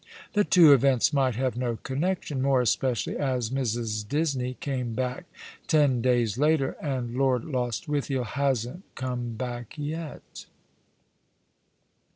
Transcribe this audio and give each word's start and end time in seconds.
The 0.33 0.43
two 0.43 0.73
events 0.73 1.13
might 1.13 1.35
have 1.35 1.55
no 1.55 1.75
connection— 1.75 2.41
more 2.41 2.59
especially 2.61 3.15
as 3.19 3.51
Mrs. 3.51 4.03
Disney 4.07 4.55
came 4.55 4.95
back 4.95 5.25
ten 5.67 6.01
days 6.01 6.41
after, 6.41 6.71
and 6.81 7.13
Lord 7.13 7.45
Lost 7.45 7.85
withiel 7.87 8.25
hasn't 8.25 8.81
come 8.95 9.33
back 9.35 9.75
yet." 9.77 10.47